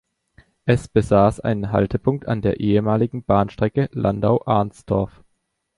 [0.65, 5.23] Es besaß einen Haltepunkt an der ehemaligen Bahnstrecke Landau–Arnstorf.